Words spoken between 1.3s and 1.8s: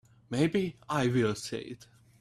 say